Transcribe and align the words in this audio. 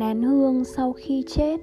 Nén 0.00 0.22
hương 0.22 0.64
sau 0.64 0.92
khi 0.92 1.24
chết. 1.28 1.60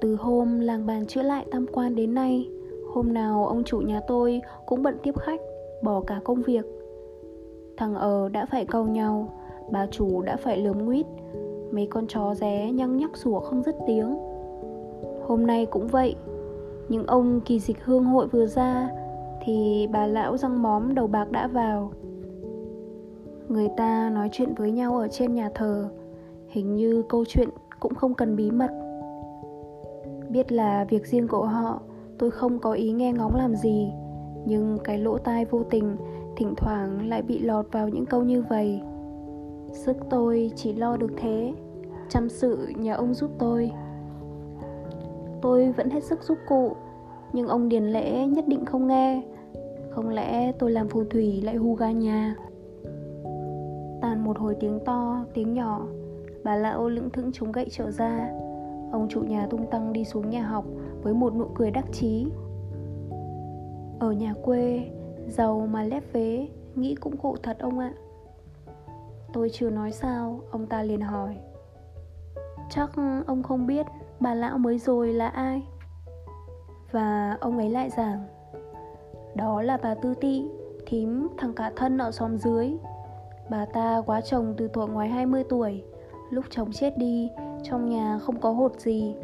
Từ 0.00 0.16
hôm 0.16 0.60
làng 0.60 0.86
bàn 0.86 1.06
chữa 1.06 1.22
lại 1.22 1.46
tam 1.50 1.66
quan 1.72 1.94
đến 1.94 2.14
nay, 2.14 2.48
Hôm 2.94 3.12
nào 3.12 3.46
ông 3.46 3.64
chủ 3.64 3.78
nhà 3.78 4.00
tôi 4.06 4.40
cũng 4.66 4.82
bận 4.82 4.96
tiếp 5.02 5.14
khách, 5.18 5.40
Bỏ 5.82 6.00
cả 6.00 6.20
công 6.24 6.42
việc. 6.42 6.66
Thằng 7.76 7.94
ở 7.94 8.28
đã 8.28 8.46
phải 8.46 8.64
cầu 8.64 8.86
nhau, 8.86 9.32
Bà 9.70 9.86
chủ 9.86 10.22
đã 10.22 10.36
phải 10.36 10.58
lườm 10.58 10.78
nguyết, 10.78 11.06
Mấy 11.70 11.86
con 11.86 12.06
chó 12.06 12.34
ré 12.34 12.70
nhăng 12.70 12.96
nhắc 12.96 13.16
sủa 13.16 13.40
không 13.40 13.62
dứt 13.62 13.74
tiếng. 13.86 14.16
Hôm 15.26 15.46
nay 15.46 15.66
cũng 15.66 15.86
vậy, 15.86 16.14
Những 16.88 17.06
ông 17.06 17.40
kỳ 17.40 17.58
dịch 17.58 17.84
hương 17.84 18.04
hội 18.04 18.26
vừa 18.26 18.46
ra 18.46 18.90
Thì 19.44 19.88
bà 19.92 20.06
lão 20.06 20.36
răng 20.36 20.62
móm 20.62 20.94
đầu 20.94 21.06
bạc 21.06 21.30
đã 21.30 21.46
vào. 21.46 21.92
Người 23.48 23.68
ta 23.76 24.10
nói 24.10 24.28
chuyện 24.32 24.54
với 24.54 24.70
nhau 24.70 24.98
ở 24.98 25.08
trên 25.08 25.34
nhà 25.34 25.50
thờ 25.54 25.90
Hình 26.52 26.74
như 26.74 27.02
câu 27.08 27.24
chuyện 27.28 27.48
cũng 27.80 27.94
không 27.94 28.14
cần 28.14 28.36
bí 28.36 28.50
mật. 28.50 28.70
Biết 30.28 30.52
là 30.52 30.84
việc 30.84 31.06
riêng 31.06 31.28
của 31.28 31.44
họ 31.44 31.80
Tôi 32.18 32.30
không 32.30 32.58
có 32.58 32.72
ý 32.72 32.92
nghe 32.92 33.12
ngóng 33.12 33.36
làm 33.36 33.54
gì. 33.56 33.92
Nhưng 34.46 34.78
cái 34.84 34.98
lỗ 34.98 35.18
tai 35.18 35.44
vô 35.44 35.62
tình 35.70 35.96
Thỉnh 36.36 36.54
thoảng 36.56 37.08
lại 37.08 37.22
bị 37.22 37.38
lọt 37.38 37.66
vào 37.72 37.88
những 37.88 38.06
câu 38.06 38.22
như 38.22 38.42
vậy. 38.42 38.80
Sức 39.72 39.96
tôi 40.10 40.50
chỉ 40.56 40.72
lo 40.72 40.96
được 40.96 41.10
thế 41.16 41.52
Chăm 42.08 42.28
sự 42.28 42.68
nhờ 42.76 42.94
ông 42.94 43.14
giúp 43.14 43.30
tôi. 43.38 43.70
Tôi 45.42 45.72
vẫn 45.72 45.90
hết 45.90 46.04
sức 46.04 46.22
giúp 46.22 46.38
cụ 46.48 46.76
Nhưng 47.32 47.48
ông 47.48 47.68
Điền 47.68 47.84
Lễ 47.84 48.26
nhất 48.26 48.48
định 48.48 48.64
không 48.64 48.86
nghe. 48.86 49.22
Không 49.90 50.08
lẽ 50.08 50.52
tôi 50.52 50.70
làm 50.70 50.88
phù 50.88 51.04
thủy 51.04 51.40
lại 51.42 51.56
hù 51.56 51.74
ga 51.74 51.90
nhà? 51.90 52.36
Tàn 54.00 54.24
một 54.24 54.38
hồi 54.38 54.56
tiếng 54.60 54.80
to, 54.84 55.24
tiếng 55.34 55.54
nhỏ. 55.54 55.86
Bà 56.44 56.56
lão 56.56 56.88
lững 56.88 57.10
thững 57.10 57.32
chống 57.32 57.52
gậy 57.52 57.66
trở 57.70 57.90
ra. 57.90 58.30
Ông 58.92 59.06
chủ 59.10 59.20
nhà 59.20 59.46
tung 59.50 59.66
tăng 59.70 59.92
đi 59.92 60.04
xuống 60.04 60.30
nhà 60.30 60.42
học 60.42 60.64
Với 61.02 61.14
một 61.14 61.34
nụ 61.34 61.46
cười 61.54 61.70
đắc 61.70 61.84
chí. 61.92 62.26
Ở 64.00 64.12
nhà 64.12 64.34
quê, 64.42 64.90
Giàu 65.28 65.68
mà 65.70 65.82
lép 65.82 66.12
vế, 66.12 66.48
Nghĩ 66.74 66.94
cũng 66.94 67.16
khổ 67.16 67.36
thật 67.42 67.56
ông 67.58 67.78
ạ. 67.78 67.94
Tôi 69.32 69.50
chưa 69.52 69.70
nói 69.70 69.92
sao, 69.92 70.40
Ông 70.50 70.66
ta 70.66 70.82
liền 70.82 71.00
hỏi. 71.00 71.36
Chắc 72.70 72.90
ông 73.26 73.42
không 73.42 73.66
biết 73.66 73.86
Bà 74.20 74.34
lão 74.34 74.58
mới 74.58 74.78
rồi 74.78 75.12
là 75.12 75.28
ai? 75.28 75.62
Và 76.90 77.36
ông 77.40 77.58
ấy 77.58 77.70
lại 77.70 77.90
giảng. 77.90 78.24
Đó 79.34 79.62
là 79.62 79.78
bà 79.82 79.94
Tư 79.94 80.14
Tị, 80.14 80.48
Thím 80.86 81.28
thằng 81.38 81.54
cả 81.54 81.72
thân 81.76 81.98
ở 81.98 82.10
xóm 82.10 82.38
dưới. 82.38 82.76
Bà 83.50 83.64
ta 83.64 84.02
quá 84.06 84.20
chồng 84.20 84.54
từ 84.56 84.68
tuổi 84.68 84.88
ngoài 84.88 85.08
20 85.08 85.44
tuổi. 85.44 85.84
Lúc 86.32 86.44
chồng 86.50 86.72
chết 86.72 86.98
đi, 86.98 87.30
Trong 87.62 87.88
nhà 87.88 88.18
không 88.18 88.40
có 88.40 88.50
hột 88.50 88.80
gì. 88.80 89.14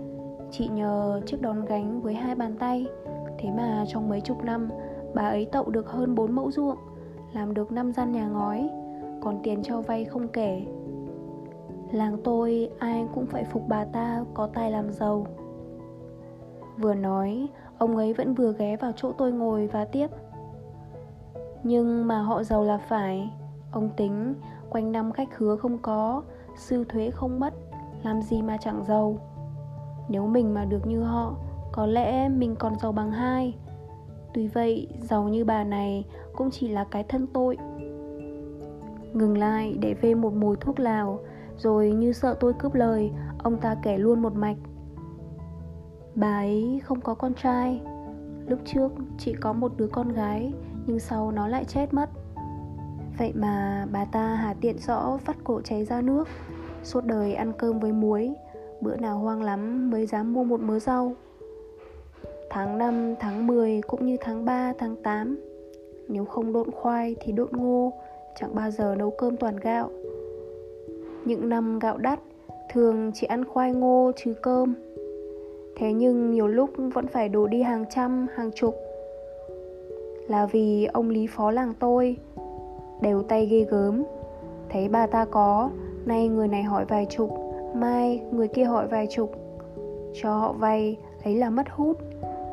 Chị 0.51 0.69
nhờ 0.69 1.21
chiếc 1.27 1.43
đòn 1.43 1.65
gánh 1.65 2.01
với 2.01 2.15
hai 2.15 2.35
bàn 2.35 2.57
tay. 2.59 2.87
Thế 3.39 3.51
mà 3.51 3.85
trong 3.89 4.09
mấy 4.09 4.21
chục 4.21 4.45
năm, 4.45 4.69
Bà 5.15 5.29
ấy 5.29 5.49
tậu 5.53 5.71
được 5.71 5.91
hơn 5.91 6.15
4 6.15 6.33
mẫu 6.33 6.51
ruộng, 6.51 6.79
Làm 7.33 7.55
được 7.55 7.73
5 7.73 7.93
gian 7.93 8.13
nhà 8.13 8.29
ngói, 8.29 8.71
Còn 9.21 9.41
tiền 9.43 9.63
cho 9.63 9.81
vay 9.81 10.05
không 10.05 10.29
kể. 10.29 10.63
Làng 11.93 12.17
tôi 12.25 12.71
ai 12.79 13.07
cũng 13.15 13.27
phải 13.27 13.45
phục 13.45 13.63
bà 13.69 13.85
ta 13.85 14.25
có 14.35 14.47
tài 14.47 14.71
làm 14.71 14.93
giàu. 14.93 15.27
Vừa 16.79 16.95
nói, 16.95 17.49
Ông 17.79 17.97
ấy 17.97 18.13
vẫn 18.13 18.35
vừa 18.35 18.53
ghé 18.59 18.77
vào 18.77 18.93
chỗ 18.97 19.13
tôi 19.13 19.33
ngồi 19.33 19.67
và 19.67 19.85
tiếp. 19.85 20.11
Nhưng 21.63 22.07
mà 22.07 22.21
họ 22.21 22.43
giàu 22.43 22.65
là 22.65 22.79
phải, 22.79 23.31
Ông 23.73 23.91
tính, 23.97 24.35
Quanh 24.71 24.93
năm 24.93 25.13
khách 25.13 25.39
hứa 25.39 25.57
không 25.57 25.79
có 25.79 26.23
Sư 26.59 26.85
thuế 26.89 27.11
không 27.11 27.41
mất, 27.41 27.55
Làm 28.03 28.23
gì 28.23 28.43
mà 28.43 28.57
chẳng 28.61 28.85
giàu. 28.89 29.19
Nếu 30.09 30.27
mình 30.27 30.55
mà 30.55 30.65
được 30.65 30.87
như 30.87 31.03
họ, 31.03 31.35
Có 31.73 31.87
lẽ 31.87 32.29
mình 32.29 32.57
còn 32.59 32.79
giàu 32.79 32.93
bằng 32.93 33.13
hai. 33.13 33.55
Tuy 34.35 34.49
vậy, 34.49 34.89
giàu 35.01 35.29
như 35.29 35.45
bà 35.45 35.65
này 35.65 36.05
Cũng 36.37 36.51
chỉ 36.51 36.69
là 36.69 36.85
cái 36.85 37.05
thân 37.05 37.27
tội. 37.27 37.57
Ngừng 39.13 39.39
lại 39.39 39.77
để 39.81 39.95
về 39.95 40.15
một 40.15 40.33
mùi 40.33 40.57
thuốc 40.57 40.81
lào, 40.81 41.21
Rồi 41.57 41.91
như 41.91 42.13
sợ 42.13 42.35
tôi 42.41 42.53
cướp 42.53 42.75
lời, 42.75 43.11
Ông 43.39 43.57
ta 43.57 43.77
kể 43.83 43.99
luôn 43.99 44.23
một 44.23 44.35
mạch. 44.35 44.57
Bà 46.15 46.39
ấy 46.39 46.81
không 46.85 47.01
có 47.01 47.15
con 47.15 47.35
trai. 47.35 47.81
Lúc 48.47 48.59
trước 48.65 48.93
chỉ 49.19 49.33
có 49.33 49.53
một 49.53 49.73
đứa 49.77 49.87
con 49.87 50.09
gái, 50.09 50.53
Nhưng 50.87 50.99
sau 50.99 51.31
nó 51.33 51.49
lại 51.49 51.65
chết 51.65 51.95
mất. 51.95 52.11
Vậy 53.19 53.33
mà 53.35 53.87
bà 53.93 54.05
ta 54.05 54.35
hà 54.35 54.55
tiện 54.61 54.79
rõ 54.79 55.19
vắt 55.25 55.37
cổ 55.45 55.61
cháy 55.61 55.85
ra 55.85 56.01
nước. 56.01 56.29
Suốt 56.85 57.05
đời 57.05 57.35
ăn 57.35 57.53
cơm 57.59 57.79
với 57.79 57.93
muối. 57.93 58.35
Bữa 58.81 58.97
nào 58.97 59.19
hoang 59.19 59.43
lắm 59.43 59.91
mới 59.91 60.07
dám 60.07 60.33
mua 60.33 60.45
một 60.45 60.61
mớ 60.61 60.79
rau. 60.79 61.13
Tháng 62.51 62.79
5, 62.79 63.15
tháng 63.21 63.47
10 63.47 63.81
cũng 63.87 64.07
như 64.07 64.17
tháng 64.21 64.45
3, 64.45 64.73
tháng 64.79 64.97
8 65.03 65.39
Nếu 66.09 66.25
không 66.25 66.53
độn 66.53 66.71
khoai 66.71 67.17
thì 67.21 67.33
độn 67.33 67.49
ngô 67.53 67.93
Chẳng 68.41 68.55
bao 68.55 68.71
giờ 68.71 68.95
nấu 68.99 69.11
cơm 69.11 69.37
toàn 69.37 69.57
gạo. 69.57 69.91
Những 71.25 71.49
năm 71.49 71.79
gạo 71.79 71.99
đắt 71.99 72.21
Thường 72.73 73.11
chỉ 73.15 73.27
ăn 73.27 73.45
khoai 73.45 73.73
ngô 73.73 74.13
chứ 74.17 74.35
cơm. 74.43 74.75
Thế 75.77 75.93
nhưng 75.93 76.31
nhiều 76.31 76.47
lúc 76.47 76.71
vẫn 76.95 77.07
phải 77.07 77.29
đổ 77.29 77.47
đi 77.47 77.63
hàng 77.63 77.85
trăm, 77.91 78.27
hàng 78.35 78.51
chục. 78.55 78.75
Là 80.29 80.47
vì 80.47 80.85
ông 80.85 81.11
Lý 81.11 81.27
Phó 81.27 81.51
làng 81.51 81.75
tôi 81.79 82.17
Đều 83.01 83.23
tay 83.23 83.47
ghê 83.47 83.67
gớm. 83.71 84.03
Thấy 84.69 84.89
bà 84.89 85.07
ta 85.07 85.25
có 85.25 85.71
Nay 86.09 86.29
người 86.29 86.49
này 86.49 86.63
hỏi 86.63 86.85
vài 86.85 87.07
chục, 87.07 87.31
Mai 87.75 88.23
người 88.33 88.49
kia 88.49 88.65
hỏi 88.65 88.87
vài 88.87 89.07
chục. 89.07 89.33
Cho 90.15 90.39
họ 90.39 90.53
vay, 90.53 90.97
Ấy 91.25 91.37
là 91.37 91.51
mất 91.51 91.67
hút, 91.71 91.99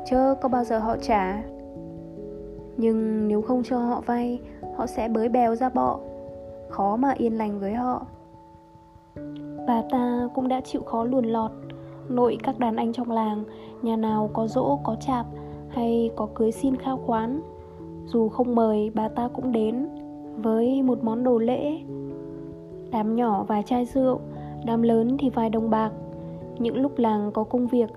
Chớ 0.06 0.36
có 0.42 0.50
bao 0.50 0.64
giờ 0.64 0.80
họ 0.80 0.98
trả. 0.98 1.44
Nhưng 2.78 3.28
nếu 3.28 3.42
không 3.42 3.64
cho 3.64 3.80
họ 3.80 4.02
vay, 4.06 4.40
Họ 4.76 4.88
sẽ 4.88 5.08
bới 5.08 5.30
bèo 5.30 5.56
ra 5.56 5.70
bọ, 5.70 6.00
Khó 6.70 6.96
mà 6.96 7.14
yên 7.18 7.38
lành 7.38 7.60
với 7.60 7.74
họ. 7.74 8.06
Bà 9.68 9.84
ta 9.92 10.30
cũng 10.36 10.48
đã 10.48 10.62
chịu 10.62 10.82
khó 10.82 11.04
luồn 11.04 11.26
lọt, 11.26 11.52
Nội 12.10 12.38
các 12.44 12.60
đàn 12.60 12.76
anh 12.76 12.94
trong 12.94 13.12
làng, 13.12 13.44
Nhà 13.82 13.96
nào 13.96 14.30
có 14.34 14.48
dỗ 14.48 14.80
có 14.84 14.96
chạp 15.00 15.26
Hay 15.70 16.12
có 16.16 16.28
cưới 16.36 16.52
xin 16.52 16.76
khao 16.76 16.98
khoán. 16.98 17.42
Dù 18.06 18.30
không 18.30 18.56
mời, 18.56 18.92
bà 18.96 19.08
ta 19.08 19.30
cũng 19.34 19.52
đến 19.52 19.88
Với 20.38 20.84
một 20.84 21.04
món 21.04 21.24
đồ 21.24 21.38
lễ 21.38 21.78
Đám 22.96 23.16
nhỏ 23.16 23.44
vài 23.44 23.64
chai 23.64 23.86
rượu 23.86 24.20
Đám 24.66 24.82
lớn 24.82 25.18
thì 25.20 25.30
vài 25.30 25.50
đồng 25.50 25.70
bạc. 25.70 25.92
Những 26.60 26.78
lúc 26.82 26.92
làng 26.98 27.32
có 27.32 27.44
công 27.44 27.68
việc 27.68 27.90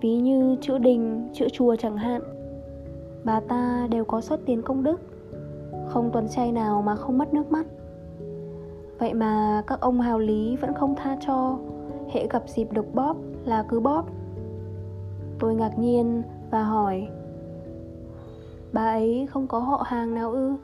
Ví 0.00 0.16
như 0.16 0.56
chữa 0.60 0.78
đình, 0.78 1.28
chữa 1.32 1.48
chùa 1.48 1.76
chẳng 1.76 1.96
hạn 1.96 2.22
Bà 3.24 3.40
ta 3.40 3.86
đều 3.90 4.04
có 4.04 4.20
xuất 4.20 4.40
tiền 4.46 4.62
công 4.62 4.82
đức. 4.82 5.00
Không 5.88 6.10
tuần 6.12 6.28
trai 6.28 6.52
nào 6.52 6.82
mà 6.82 6.96
không 6.96 7.18
mất 7.18 7.34
nước 7.34 7.52
mắt. 7.52 7.66
Vậy 8.98 9.14
mà 9.14 9.62
các 9.66 9.80
ông 9.80 10.00
hào 10.00 10.18
lý 10.18 10.56
vẫn 10.56 10.74
không 10.74 10.94
tha 10.96 11.16
cho 11.26 11.58
Hệ 12.12 12.26
gặp 12.30 12.42
dịp 12.46 12.72
được 12.72 12.94
bóp 12.94 13.16
là 13.44 13.64
cứ 13.68 13.80
bóp. 13.80 14.04
Tôi 15.38 15.54
ngạc 15.54 15.78
nhiên 15.78 16.22
và 16.50 16.62
hỏi 16.64 17.08
Bà 18.72 18.84
ấy 18.84 19.26
không 19.30 19.46
có 19.46 19.58
họ 19.58 19.82
hàng 19.86 20.14
nào 20.14 20.32
ư? 20.32 20.56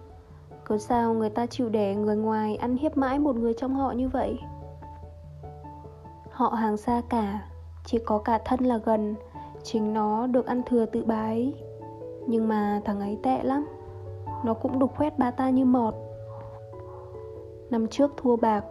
Cớ 0.65 0.79
sao 0.79 1.15
người 1.15 1.31
ta 1.31 1.47
chịu 1.47 1.69
để 1.69 1.95
người 1.95 2.17
ngoài 2.17 2.57
ăn 2.57 2.77
hiếp 2.77 2.97
mãi 2.97 3.19
một 3.19 3.37
người 3.37 3.55
trong 3.55 3.75
họ 3.75 3.93
như 3.93 4.09
vậy? 4.09 4.39
Họ 6.31 6.49
hàng 6.49 6.77
xa 6.77 7.03
cả, 7.09 7.41
Chỉ 7.85 7.99
có 7.99 8.19
cả 8.19 8.39
thân 8.45 8.65
là 8.65 8.79
gần, 8.85 9.15
Chính 9.63 9.95
nó 9.95 10.27
được 10.27 10.47
ăn 10.47 10.63
thừa 10.67 10.87
tự 10.87 11.05
bà 11.07 11.21
ấy 11.21 11.55
Nhưng 12.27 12.49
mà 12.49 12.81
thằng 12.85 13.01
ấy 13.01 13.19
tệ 13.23 13.43
lắm, 13.43 13.67
Nó 14.45 14.55
cũng 14.55 14.79
đục 14.79 14.97
khoét 14.97 15.19
bà 15.19 15.31
ta 15.31 15.51
như 15.51 15.65
mọt. 15.65 15.95
Năm 17.71 17.87
trước 17.87 18.13
thua 18.17 18.37
bạc, 18.37 18.65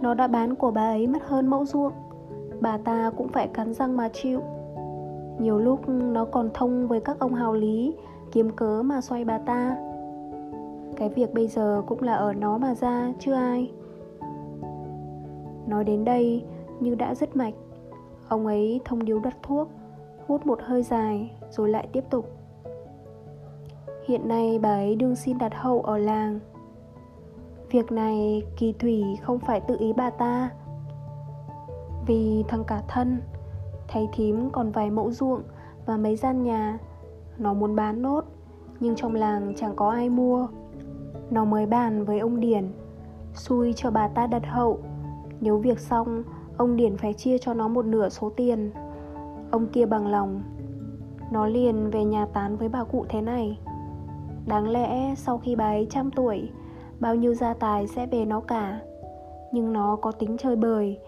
Nó 0.00 0.14
đã 0.14 0.26
bán 0.26 0.54
của 0.54 0.70
bà 0.70 0.88
ấy 0.88 1.06
mất 1.06 1.22
hơn 1.26 1.46
mẫu 1.46 1.64
ruộng, 1.64 1.92
Bà 2.60 2.78
ta 2.78 3.10
cũng 3.16 3.28
phải 3.28 3.48
cắn 3.48 3.74
răng 3.74 3.96
mà 3.96 4.08
chịu. 4.12 4.40
Nhiều 5.38 5.58
lúc 5.58 5.88
nó 5.88 6.24
còn 6.24 6.50
thông 6.54 6.88
với 6.88 7.00
các 7.00 7.18
ông 7.18 7.34
hào 7.34 7.54
lý, 7.54 7.96
Kiếm 8.32 8.50
cớ 8.56 8.82
mà 8.82 9.00
xoay 9.00 9.24
bà 9.24 9.38
ta 9.38 9.76
cái 10.96 11.08
việc 11.08 11.34
bây 11.34 11.48
giờ 11.48 11.82
cũng 11.86 12.02
là 12.02 12.14
ở 12.14 12.32
nó 12.32 12.58
mà 12.58 12.74
ra, 12.74 13.12
chứ 13.18 13.32
ai. 13.32 13.72
Nói 15.66 15.84
đến 15.84 16.04
đây, 16.04 16.44
như 16.80 16.94
đã 16.94 17.14
dứt 17.14 17.36
mạch, 17.36 17.54
ông 18.28 18.46
ấy 18.46 18.80
thông 18.84 19.04
điếu 19.04 19.18
đặt 19.18 19.36
thuốc, 19.42 19.68
hút 20.26 20.46
một 20.46 20.58
hơi 20.62 20.82
dài, 20.82 21.30
rồi 21.50 21.68
lại 21.68 21.88
tiếp 21.92 22.04
tục. 22.10 22.30
Hiện 24.06 24.28
nay 24.28 24.58
bà 24.58 24.68
ấy 24.68 24.96
đương 24.96 25.16
xin 25.16 25.38
đặt 25.38 25.54
hậu 25.54 25.80
ở 25.80 25.98
làng. 25.98 26.40
Việc 27.70 27.92
này 27.92 28.42
kỳ 28.56 28.72
thủy 28.72 29.04
không 29.22 29.38
phải 29.38 29.60
tự 29.60 29.76
ý 29.78 29.92
bà 29.92 30.10
ta. 30.10 30.50
Vì 32.06 32.44
thằng 32.48 32.64
cả 32.64 32.82
thân 32.88 33.20
thấy 33.88 34.08
thím 34.12 34.50
còn 34.50 34.70
vài 34.70 34.90
mẫu 34.90 35.10
ruộng 35.10 35.42
và 35.86 35.96
mấy 35.96 36.16
gian 36.16 36.42
nhà, 36.42 36.78
nó 37.38 37.54
muốn 37.54 37.76
bán 37.76 38.02
nốt, 38.02 38.24
nhưng 38.80 38.96
trong 38.96 39.14
làng 39.14 39.52
chẳng 39.56 39.76
có 39.76 39.90
ai 39.90 40.08
mua 40.08 40.48
nó 41.30 41.44
mới 41.44 41.66
bàn 41.66 42.04
với 42.04 42.18
ông 42.18 42.40
Điển 42.40 42.64
Xui 43.34 43.72
cho 43.72 43.90
bà 43.90 44.08
ta 44.08 44.26
đặt 44.26 44.42
hậu 44.46 44.78
Nếu 45.40 45.58
việc 45.58 45.78
xong, 45.78 46.22
ông 46.56 46.76
Điển 46.76 46.96
phải 46.96 47.12
chia 47.12 47.38
cho 47.38 47.54
nó 47.54 47.68
một 47.68 47.84
nửa 47.84 48.08
số 48.08 48.30
tiền. 48.36 48.70
Ông 49.50 49.66
kia 49.66 49.86
bằng 49.86 50.06
lòng. 50.06 50.42
Nó 51.32 51.46
liền 51.46 51.90
về 51.90 52.04
nhà 52.04 52.26
tán 52.26 52.56
với 52.56 52.68
bà 52.68 52.84
cụ 52.84 53.06
thế 53.08 53.20
này. 53.20 53.58
Đáng 54.46 54.68
lẽ 54.68 55.14
sau 55.16 55.38
khi 55.38 55.56
bà 55.56 55.64
ấy 55.64 55.86
trăm 55.90 56.10
tuổi, 56.10 56.50
bao 57.00 57.14
nhiêu 57.14 57.34
gia 57.34 57.54
tài 57.54 57.86
sẽ 57.86 58.06
về 58.06 58.24
nó 58.24 58.40
cả. 58.40 58.80
Nhưng 59.52 59.72
nó 59.72 59.96
có 59.96 60.12
tính 60.12 60.36
chơi 60.36 60.56
bời, 60.56 60.98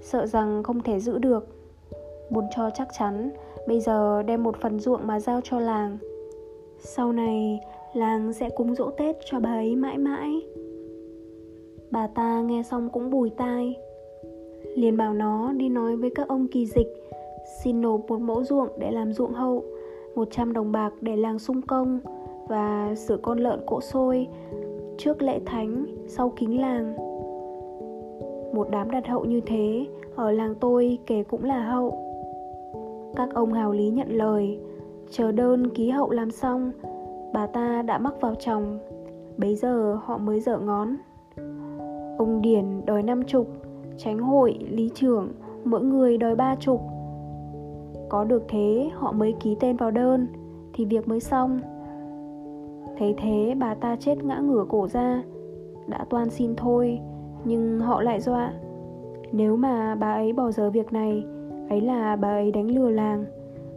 sợ 0.00 0.26
rằng 0.26 0.62
không 0.62 0.80
thể 0.80 1.00
giữ 1.00 1.18
được. 1.18 1.48
Muốn 2.30 2.44
cho 2.56 2.70
chắc 2.70 2.88
chắn, 2.98 3.30
bây 3.68 3.80
giờ 3.80 4.22
đem 4.22 4.42
một 4.42 4.56
phần 4.60 4.80
ruộng 4.80 5.06
mà 5.06 5.20
giao 5.20 5.40
cho 5.44 5.58
làng. 5.58 5.98
Sau 6.78 7.12
này, 7.12 7.60
làng 7.94 8.32
sẽ 8.32 8.50
cúng 8.50 8.74
dỗ 8.74 8.90
Tết 8.90 9.16
cho 9.24 9.40
bà 9.40 9.50
ấy 9.50 9.76
mãi 9.76 9.98
mãi. 9.98 10.40
Bà 11.90 12.06
ta 12.06 12.42
nghe 12.42 12.62
xong 12.62 12.90
cũng 12.92 13.10
bùi 13.10 13.30
tai. 13.30 13.76
Liền 14.76 14.96
bảo 14.96 15.14
nó 15.14 15.52
đi 15.52 15.68
nói 15.68 15.96
với 15.96 16.10
các 16.14 16.28
ông 16.28 16.48
kỳ 16.48 16.66
dịch, 16.66 16.86
xin 17.64 17.80
nộp 17.80 18.00
một 18.08 18.20
mẫu 18.20 18.44
ruộng 18.44 18.68
để 18.78 18.90
làm 18.90 19.12
ruộng 19.12 19.32
hậu 19.32 19.64
100 20.14 20.52
đồng 20.52 20.72
bạc 20.72 20.92
để 21.00 21.16
làng 21.16 21.38
sung 21.38 21.62
công 21.62 22.00
và 22.48 22.94
sửa 22.94 23.16
con 23.16 23.38
lợn 23.38 23.60
cỗ 23.66 23.80
sôi 23.80 24.26
trước 24.98 25.22
lễ 25.22 25.40
thánh 25.46 25.86
sau 26.06 26.32
kính 26.36 26.60
làng. 26.60 26.96
Một 28.54 28.68
đám 28.70 28.90
đặt 28.90 29.06
hậu 29.06 29.24
như 29.24 29.40
thế, 29.40 29.86
ở 30.16 30.30
làng 30.30 30.54
tôi 30.60 30.98
kể 31.06 31.22
cũng 31.22 31.44
là 31.44 31.60
hậu. 31.64 31.98
Các 33.16 33.28
ông 33.34 33.52
hào 33.52 33.72
lý 33.72 33.88
nhận 33.88 34.08
lời, 34.08 34.58
chờ 35.10 35.32
đơn 35.32 35.68
ký 35.74 35.90
hậu 35.90 36.10
làm 36.10 36.30
xong 36.30 36.72
bà 37.32 37.46
ta 37.46 37.82
đã 37.82 37.98
mắc 37.98 38.14
vào 38.20 38.34
chồng. 38.34 38.78
Bấy 39.36 39.56
giờ 39.56 39.98
họ 40.04 40.18
mới 40.18 40.40
dở 40.40 40.58
ngón. 40.58 40.96
Ông 42.18 42.42
điển 42.42 42.86
đòi 42.86 43.02
năm 43.02 43.22
chục 43.22 43.46
tránh 43.96 44.18
hội, 44.18 44.58
lý 44.68 44.90
trưởng, 44.94 45.28
mỗi 45.64 45.82
người 45.82 46.18
đòi 46.18 46.34
ba 46.34 46.56
chục. 46.56 46.80
Có 48.08 48.24
được 48.24 48.42
thế, 48.48 48.90
họ 48.94 49.12
mới 49.12 49.34
ký 49.40 49.56
tên 49.60 49.76
vào 49.76 49.90
đơn, 49.90 50.26
thì 50.72 50.84
việc 50.84 51.08
mới 51.08 51.20
xong. 51.20 51.60
Thấy 52.98 53.14
thế, 53.18 53.54
bà 53.58 53.74
ta 53.74 53.96
chết 53.96 54.24
ngã 54.24 54.38
ngửa 54.38 54.64
cổ 54.68 54.88
ra. 54.88 55.22
Đã 55.86 56.04
toan 56.10 56.30
xin 56.30 56.54
thôi, 56.56 57.00
nhưng 57.44 57.80
họ 57.80 58.02
lại 58.02 58.20
dọa. 58.20 58.52
Nếu 59.32 59.56
mà 59.56 59.94
bà 59.94 60.12
ấy 60.12 60.32
bỏ 60.32 60.50
giờ 60.50 60.70
việc 60.70 60.92
này, 60.92 61.24
ấy 61.68 61.80
là 61.80 62.16
bà 62.16 62.28
ấy 62.28 62.52
đánh 62.52 62.70
lừa 62.70 62.90
làng. 62.90 63.24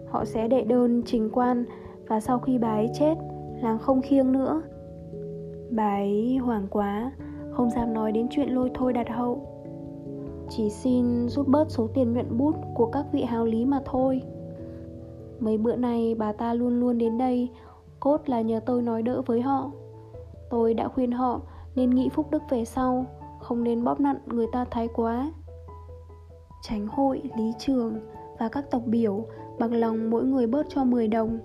Họ 0.10 0.26
sẽ 0.26 0.48
đệ 0.48 0.64
đơn 0.64 1.02
trình 1.06 1.30
quan, 1.34 1.66
và 2.08 2.20
sau 2.20 2.40
khi 2.40 2.58
bà 2.58 2.70
ấy 2.70 2.90
chết 2.94 3.16
làng 3.62 3.80
không 3.80 4.02
khiêng 4.02 4.32
nữa. 4.32 4.62
Bà 5.70 5.96
ấy 5.96 6.38
hoảng 6.38 6.68
quá, 6.70 7.12
không 7.52 7.70
dám 7.70 7.94
nói 7.94 8.12
đến 8.12 8.28
chuyện 8.32 8.50
lôi 8.50 8.72
thôi 8.74 8.94
đặt 8.94 9.10
hậu. 9.10 9.48
Chỉ 10.50 10.70
xin 10.70 11.30
rút 11.30 11.48
bớt 11.48 11.72
số 11.72 11.88
tiền 11.88 12.14
nhuận 12.14 12.38
bút 12.38 12.56
của 12.76 12.86
các 12.86 13.06
vị 13.12 13.24
hào 13.24 13.46
lý 13.46 13.66
mà 13.66 13.80
thôi. 13.86 14.22
Mấy 15.40 15.58
bữa 15.58 15.76
nay 15.76 16.16
bà 16.16 16.32
ta 16.32 16.54
luôn 16.54 16.80
luôn 16.80 16.98
đến 16.98 17.18
đây, 17.18 17.50
cốt 18.00 18.30
là 18.30 18.42
nhờ 18.42 18.60
tôi 18.66 18.82
nói 18.82 19.02
đỡ 19.02 19.22
với 19.26 19.42
họ. 19.42 19.72
Tôi 20.50 20.74
đã 20.74 20.88
khuyên 20.88 21.12
họ 21.12 21.42
nên 21.76 21.90
nghĩ 21.90 22.10
phúc 22.10 22.32
đức 22.32 22.42
về 22.50 22.66
sau, 22.66 23.06
không 23.40 23.64
nên 23.64 23.84
bóp 23.84 24.00
nặn 24.00 24.18
người 24.26 24.48
ta 24.52 24.66
thái 24.72 24.88
quá. 24.88 25.32
Tránh 26.62 26.88
hội, 26.88 27.22
lý 27.38 27.52
trường 27.60 28.00
và 28.40 28.50
các 28.50 28.72
tộc 28.72 28.82
biểu 28.86 29.26
bằng 29.60 29.74
lòng 29.74 30.10
mỗi 30.10 30.24
người 30.24 30.48
bớt 30.48 30.66
cho 30.70 30.84
10 30.84 31.08
đồng 31.08 31.40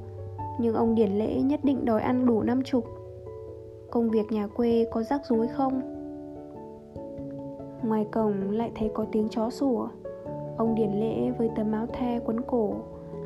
nhưng 0.61 0.75
ông 0.75 0.95
điển 0.95 1.13
lễ 1.13 1.41
nhất 1.43 1.61
định 1.63 1.85
đòi 1.85 2.03
ăn 2.03 2.27
đủ 2.27 2.43
năm 2.43 2.63
chục. 2.63 2.85
Công 3.91 4.11
việc 4.11 4.33
nhà 4.33 4.47
quê 4.47 4.87
có 4.91 5.03
rắc 5.03 5.27
rối 5.27 5.47
không? 5.47 5.81
Ngoài 7.83 8.07
cổng 8.13 8.51
lại 8.51 8.73
thấy 8.75 8.91
có 8.95 9.07
tiếng 9.13 9.29
chó 9.29 9.51
sủa. 9.51 9.89
Ông 10.57 10.75
Điển 10.75 11.01
Lễ 11.01 11.31
với 11.31 11.51
tấm 11.57 11.73
áo 11.73 11.87
the 11.93 12.21
quấn 12.25 12.41
cổ, 12.41 12.75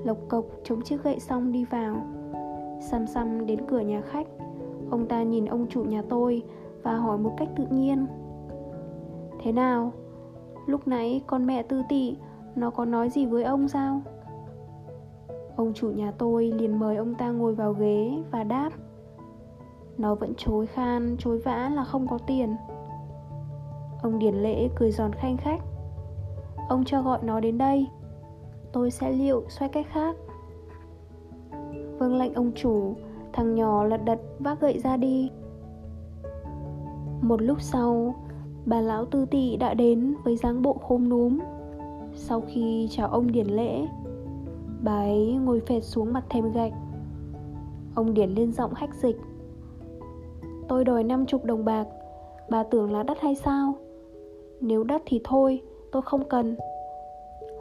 Lộc 0.05 0.19
cộc 0.29 0.45
chống 0.65 0.83
chiếc 0.83 1.03
gậy 1.03 1.21
xong 1.21 1.53
đi 1.53 1.65
vào. 1.65 1.97
Xăm 2.81 3.07
xăm 3.07 3.47
đến 3.47 3.59
cửa 3.69 3.81
nhà 3.81 4.01
khách, 4.01 4.27
Ông 4.91 5.07
ta 5.07 5.23
nhìn 5.23 5.45
ông 5.45 5.67
chủ 5.69 5.85
nhà 5.85 6.03
tôi 6.09 6.43
Và 6.83 6.97
hỏi 6.97 7.19
một 7.19 7.33
cách 7.37 7.49
tự 7.57 7.65
nhiên. 7.71 8.07
Thế 9.43 9.53
nào? 9.53 9.93
Lúc 10.67 10.89
nãy 10.89 11.23
con 11.27 11.47
mẹ 11.47 11.63
tư 11.63 11.83
tị, 11.89 12.17
Nó 12.57 12.71
có 12.71 12.85
nói 12.85 13.09
gì 13.09 13.27
với 13.27 13.45
ông 13.45 13.69
sao? 13.69 14.03
Ông 15.57 15.73
chủ 15.75 15.91
nhà 15.91 16.13
tôi 16.19 16.53
liền 16.53 16.79
mời 16.79 16.97
ông 16.97 17.15
ta 17.15 17.31
ngồi 17.31 17.55
vào 17.55 17.73
ghế 17.73 18.23
và 18.31 18.45
đáp. 18.45 18.71
Nó 19.99 20.15
vẫn 20.15 20.33
chối 20.37 20.67
khan, 20.67 21.17
chối 21.19 21.39
vã 21.39 21.71
là 21.75 21.85
không 21.85 22.09
có 22.09 22.19
tiền. 22.27 22.57
Ông 24.03 24.19
Điển 24.19 24.35
Lễ 24.35 24.69
cười 24.77 24.91
giòn 24.91 25.13
khanh 25.13 25.37
khách. 25.37 25.61
Ông 26.69 26.85
cho 26.85 27.03
gọi 27.03 27.19
nó 27.23 27.41
đến 27.41 27.59
đây. 27.59 27.87
Tôi 28.73 28.91
sẽ 28.91 29.13
liệu 29.13 29.45
xoay 29.49 29.69
cách 29.69 29.87
khác. 29.93 30.17
Vâng 31.99 32.17
lệnh 32.19 32.35
ông 32.35 32.53
chủ 32.55 32.95
Thằng 33.33 33.55
nhỏ 33.55 33.85
lật 33.85 34.05
đật 34.05 34.21
vác 34.39 34.61
gậy 34.61 34.79
ra 34.79 34.97
đi. 34.97 35.31
Một 37.21 37.43
lúc 37.43 37.61
sau 37.61 38.15
Bà 38.67 38.81
lão 38.81 39.05
tư 39.05 39.27
tị 39.27 39.57
đã 39.57 39.75
đến 39.75 40.15
với 40.25 40.37
dáng 40.37 40.63
bộ 40.63 40.73
khôm 40.73 41.09
núm. 41.09 41.39
Sau 42.15 42.41
khi 42.41 42.89
chào 42.91 43.09
ông 43.09 43.33
Điển 43.33 43.47
Lễ 43.47 43.87
Bà 44.85 44.97
ấy 44.97 45.37
ngồi 45.45 45.61
phệt 45.61 45.85
xuống 45.85 46.13
mặt 46.13 46.25
thềm 46.31 46.53
gạch. 46.53 46.73
Ông 47.95 48.15
Điển 48.15 48.31
lên 48.31 48.53
giọng 48.53 48.75
hách 48.75 48.95
dịch. 48.95 49.17
Tôi 50.69 50.85
đòi 50.85 51.05
50 51.05 51.41
đồng 51.45 51.65
bạc, 51.65 51.87
Bà 52.51 52.63
tưởng 52.63 52.93
là 52.93 53.03
đắt 53.03 53.21
hay 53.21 53.35
sao? 53.35 53.75
Nếu 54.61 54.85
đắt 54.85 55.03
thì 55.07 55.21
thôi, 55.25 55.61
tôi 55.93 56.03
không 56.03 56.29
cần. 56.29 56.57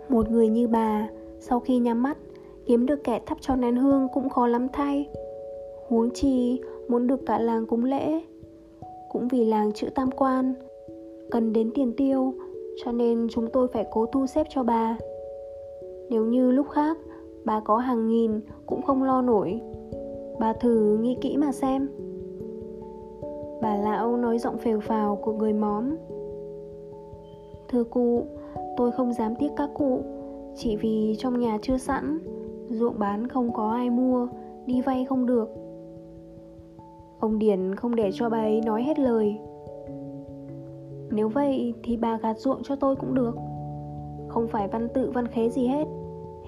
Một 0.09 0.31
người 0.31 0.47
như 0.47 0.67
bà, 0.67 1.07
sau 1.39 1.59
khi 1.59 1.77
nhắm 1.77 2.03
mắt, 2.03 2.17
kiếm 2.65 2.85
được 2.85 3.03
kẻ 3.03 3.21
thắp 3.25 3.37
cho 3.41 3.55
nén 3.55 3.75
hương 3.75 4.07
cũng 4.13 4.29
khó 4.29 4.47
lắm 4.47 4.67
thay. 4.73 5.09
Huống 5.87 6.09
chi, 6.13 6.61
muốn 6.87 7.07
được 7.07 7.25
cả 7.25 7.39
làng 7.39 7.65
cúng 7.65 7.83
lễ, 7.83 8.21
cũng 9.09 9.27
vì 9.27 9.45
làng 9.45 9.71
chữ 9.71 9.87
tam 9.95 10.11
quan, 10.11 10.53
cần 11.31 11.53
đến 11.53 11.71
tiền 11.75 11.93
tiêu, 11.97 12.33
cho 12.83 12.91
nên 12.91 13.27
chúng 13.31 13.47
tôi 13.53 13.67
phải 13.67 13.85
cố 13.91 14.05
thu 14.05 14.27
xếp 14.27 14.47
cho 14.49 14.63
bà. 14.63 14.97
Nếu 16.09 16.25
như 16.25 16.51
lúc 16.51 16.69
khác 16.69 16.97
bà 17.45 17.59
có 17.59 17.77
hàng 17.77 18.07
nghìn 18.07 18.41
cũng 18.65 18.81
không 18.81 19.03
lo 19.03 19.21
nổi. 19.21 19.61
Bà 20.39 20.53
thử 20.53 20.97
nghĩ 21.01 21.17
kỹ 21.21 21.37
mà 21.37 21.51
xem. 21.51 21.89
Bà 23.61 23.75
lão 23.75 24.17
nói 24.17 24.39
giọng 24.39 24.57
phều 24.57 24.79
phào 24.79 25.15
của 25.15 25.33
người 25.33 25.53
móm 25.53 25.95
Thưa 27.69 27.83
cụ, 27.83 28.23
tôi 28.77 28.91
không 28.91 29.13
dám 29.13 29.35
tiếc 29.39 29.51
các 29.55 29.69
cụ. 29.73 30.01
Chỉ 30.55 30.75
vì 30.75 31.15
trong 31.19 31.39
nhà 31.39 31.57
chưa 31.61 31.77
sẵn 31.77 32.19
Ruộng 32.69 32.99
bán 32.99 33.27
không 33.27 33.53
có 33.53 33.71
ai 33.71 33.89
mua 33.89 34.27
Đi 34.65 34.81
vay 34.81 35.05
không 35.05 35.25
được. 35.25 35.49
Ông 37.19 37.39
Điển 37.39 37.75
không 37.75 37.95
để 37.95 38.09
cho 38.13 38.29
bà 38.29 38.37
ấy 38.37 38.61
nói 38.61 38.83
hết 38.83 38.99
lời. 38.99 39.37
Nếu 41.11 41.29
vậy 41.29 41.73
thì 41.83 41.97
bà 41.97 42.17
gạt 42.17 42.39
ruộng 42.39 42.63
cho 42.63 42.75
tôi 42.75 42.95
cũng 42.95 43.13
được. 43.13 43.35
Không 44.27 44.47
phải 44.47 44.67
văn 44.67 44.87
tự 44.93 45.11
văn 45.11 45.27
khế 45.27 45.49
gì 45.49 45.67
hết. 45.67 45.85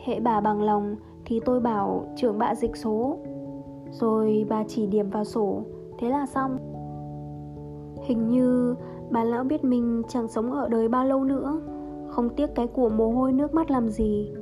Hệ 0.06 0.20
bà 0.20 0.42
bằng 0.42 0.62
lòng 0.62 0.96
thì 1.26 1.40
tôi 1.46 1.60
bảo, 1.60 2.06
trưởng 2.16 2.38
bạ 2.38 2.56
dịch 2.56 2.76
số. 2.78 3.18
Rồi 3.92 4.46
bà 4.50 4.64
chỉ 4.68 4.88
điểm 4.88 5.10
vào 5.10 5.24
sổ, 5.24 5.62
Thế 6.00 6.10
là 6.10 6.26
xong. 6.26 6.58
Hình 8.08 8.28
như 8.28 8.76
Bà 9.10 9.24
lão 9.24 9.44
biết 9.44 9.64
mình 9.64 10.02
chẳng 10.08 10.28
sống 10.28 10.52
ở 10.52 10.70
đời 10.70 10.88
bao 10.88 11.06
lâu 11.06 11.24
nữa, 11.24 11.62
Không 12.08 12.30
tiếc 12.30 12.56
cái 12.56 12.68
của 12.68 12.90
mồ 12.90 13.10
hôi 13.10 13.34
nước 13.34 13.54
mắt 13.54 13.72
làm 13.72 13.90
gì, 13.90 14.34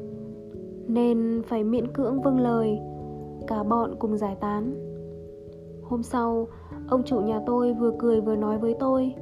Nên 0.88 1.42
phải 1.46 1.64
miễn 1.64 1.94
cưỡng 1.94 2.22
vâng 2.22 2.40
lời, 2.40 2.80
Cả 3.48 3.64
bọn 3.64 3.96
cùng 4.00 4.18
giải 4.18 4.36
tán. 4.36 4.76
Hôm 5.84 6.04
sau, 6.04 6.48
Ông 6.90 7.04
chủ 7.04 7.20
nhà 7.20 7.42
tôi 7.46 7.74
vừa 7.74 7.92
cười 8.00 8.22
vừa 8.22 8.36
nói 8.36 8.58
với 8.58 8.76
tôi, 8.80 9.16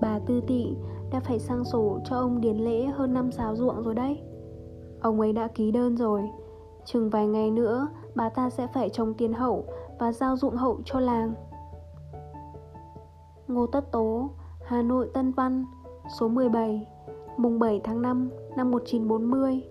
Bà 0.00 0.18
tư 0.26 0.40
tị, 0.46 0.76
đã 1.12 1.20
phải 1.20 1.38
sang 1.38 1.64
sổ 1.64 1.98
cho 2.04 2.16
ông 2.16 2.40
điền 2.40 2.56
lễ 2.56 2.84
hơn 2.84 3.14
năm 3.14 3.30
xào 3.30 3.56
ruộng 3.56 3.82
rồi 3.82 3.94
đấy. 3.94 4.20
Ông 5.04 5.20
ấy 5.20 5.32
đã 5.32 5.48
ký 5.48 5.70
đơn 5.70 5.96
rồi. 5.96 6.30
Chừng 6.84 7.10
vài 7.10 7.26
ngày 7.26 7.50
nữa 7.50 7.88
bà 8.14 8.28
ta 8.28 8.50
sẽ 8.50 8.66
phải 8.66 8.88
trồng 8.88 9.14
tiền 9.14 9.32
hậu 9.32 9.64
và 9.98 10.12
giao 10.12 10.36
dụng 10.36 10.56
hậu 10.56 10.80
cho 10.84 11.00
làng. 11.00 11.34
Ngô 13.48 13.66
Tất 13.66 13.92
Tố, 13.92 14.30
Hà 14.64 14.82
Nội 14.82 15.10
Tân 15.14 15.32
Văn, 15.32 15.64
số 16.18 16.28
17, 16.28 16.86
mùng 17.36 17.58
7 17.58 17.80
tháng 17.84 18.02
5 18.02 18.30
năm 18.56 18.70
1940 18.70 19.62